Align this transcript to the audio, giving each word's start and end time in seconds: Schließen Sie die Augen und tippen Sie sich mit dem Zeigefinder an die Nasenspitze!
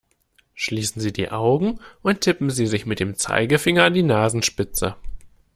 Schließen 0.55 0.99
Sie 0.99 1.13
die 1.13 1.29
Augen 1.29 1.79
und 2.01 2.21
tippen 2.21 2.49
Sie 2.49 2.65
sich 2.65 2.87
mit 2.87 2.99
dem 2.99 3.13
Zeigefinder 3.17 3.83
an 3.85 3.93
die 3.93 4.01
Nasenspitze! 4.01 4.95